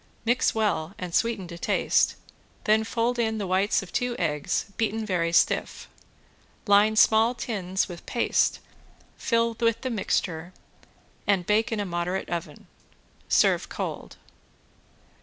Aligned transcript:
Mix 0.25 0.55
well 0.55 0.95
and 0.97 1.13
sweeten 1.13 1.47
to 1.49 1.59
taste, 1.59 2.15
then 2.63 2.83
fold 2.83 3.19
in 3.19 3.37
the 3.37 3.45
whites 3.45 3.83
of 3.83 3.93
two 3.93 4.15
eggs 4.17 4.65
beaten 4.75 5.05
very 5.05 5.31
stiff. 5.31 5.87
Line 6.65 6.95
small 6.95 7.35
tins 7.35 7.87
with 7.87 8.07
paste, 8.07 8.57
fill 9.15 9.55
with 9.59 9.81
the 9.81 9.91
mixture 9.91 10.53
and 11.27 11.45
bake 11.45 11.71
in 11.71 11.79
a 11.79 11.85
moderate 11.85 12.31
oven. 12.31 12.65
Serve 13.29 13.69
cold. 13.69 14.17